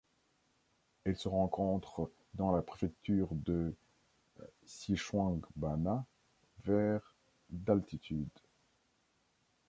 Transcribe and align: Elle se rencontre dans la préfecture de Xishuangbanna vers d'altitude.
Elle 1.03 1.15
se 1.15 1.27
rencontre 1.27 2.11
dans 2.33 2.51
la 2.55 2.63
préfecture 2.63 3.27
de 3.35 3.75
Xishuangbanna 4.65 6.07
vers 6.63 7.13
d'altitude. 7.51 8.27